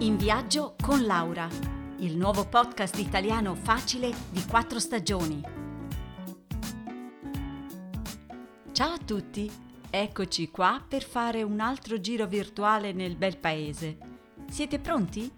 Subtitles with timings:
[0.00, 1.48] In viaggio con Laura,
[1.98, 5.42] il nuovo podcast italiano facile di quattro stagioni.
[8.70, 9.50] Ciao a tutti,
[9.90, 13.98] eccoci qua per fare un altro giro virtuale nel bel paese.
[14.48, 15.28] Siete pronti?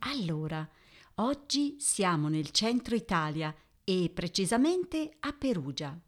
[0.00, 0.68] Allora,
[1.14, 5.98] oggi siamo nel centro Italia e precisamente a Perugia.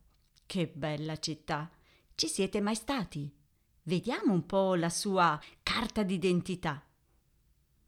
[0.44, 1.70] Che bella città!
[2.14, 3.34] Ci siete mai stati?
[3.84, 6.84] Vediamo un po' la sua carta d'identità.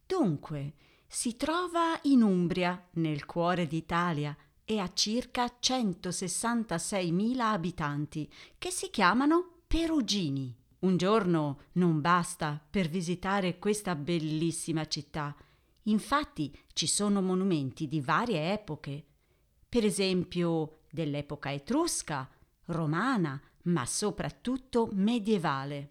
[0.07, 0.75] Dunque,
[1.07, 9.63] si trova in Umbria, nel cuore d'Italia, e ha circa 166.000 abitanti, che si chiamano
[9.67, 10.55] perugini.
[10.81, 15.35] Un giorno non basta per visitare questa bellissima città.
[15.85, 19.05] Infatti ci sono monumenti di varie epoche,
[19.69, 22.29] per esempio dell'epoca etrusca,
[22.67, 25.91] romana, ma soprattutto medievale.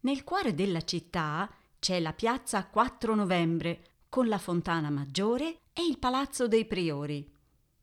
[0.00, 1.50] Nel cuore della città
[1.84, 7.30] c'è la piazza 4 novembre con la fontana maggiore e il palazzo dei priori.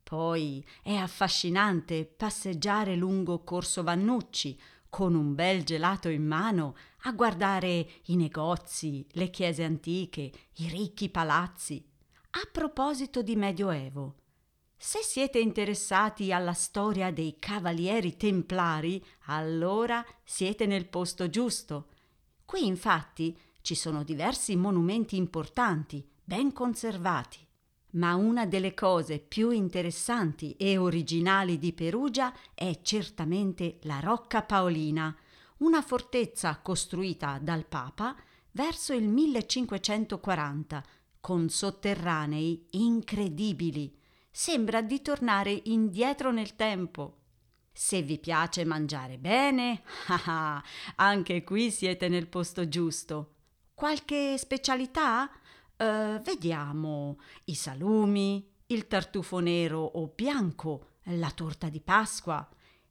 [0.02, 7.88] Poi è affascinante passeggiare lungo Corso Vannucci con un bel gelato in mano a guardare
[8.06, 11.88] i negozi, le chiese antiche, i ricchi palazzi.
[12.30, 14.16] A proposito di Medioevo,
[14.76, 21.86] se siete interessati alla storia dei cavalieri templari, allora siete nel posto giusto.
[22.44, 27.38] Qui infatti ci sono diversi monumenti importanti, ben conservati.
[27.92, 35.14] Ma una delle cose più interessanti e originali di Perugia è certamente la Rocca Paolina,
[35.58, 38.14] una fortezza costruita dal Papa
[38.52, 40.84] verso il 1540,
[41.20, 44.00] con sotterranei incredibili
[44.32, 47.18] sembra di tornare indietro nel tempo.
[47.70, 49.82] Se vi piace mangiare bene,
[50.26, 50.62] ah,
[50.96, 53.34] anche qui siete nel posto giusto.
[53.82, 55.28] Qualche specialità?
[55.76, 62.48] Uh, vediamo i salumi, il tartufo nero o bianco, la torta di Pasqua.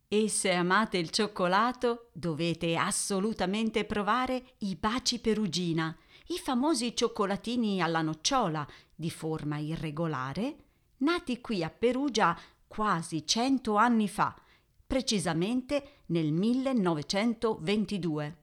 [0.09, 8.01] E se amate il cioccolato, dovete assolutamente provare i baci perugina, i famosi cioccolatini alla
[8.01, 10.55] nocciola di forma irregolare
[10.97, 14.35] nati qui a Perugia quasi cento anni fa,
[14.85, 18.39] precisamente nel 1922.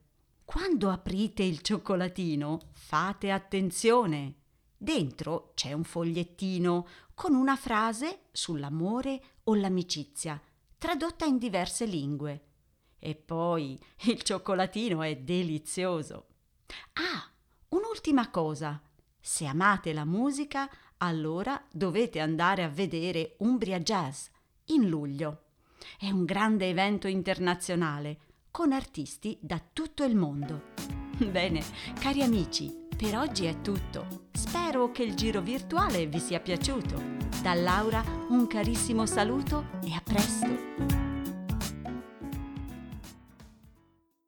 [0.48, 4.36] Quando aprite il cioccolatino, fate attenzione.
[4.78, 10.40] Dentro c'è un fogliettino con una frase sull'amore o l'amicizia,
[10.78, 12.44] tradotta in diverse lingue.
[12.98, 16.28] E poi il cioccolatino è delizioso.
[16.94, 17.30] Ah,
[17.68, 18.80] un'ultima cosa.
[19.20, 20.66] Se amate la musica,
[20.96, 24.28] allora dovete andare a vedere Umbria Jazz
[24.68, 25.42] in luglio.
[25.98, 28.27] È un grande evento internazionale
[28.58, 30.70] con artisti da tutto il mondo.
[31.30, 31.62] Bene,
[32.00, 34.30] cari amici, per oggi è tutto.
[34.32, 37.00] Spero che il giro virtuale vi sia piaciuto.
[37.40, 40.97] Da Laura un carissimo saluto e a presto!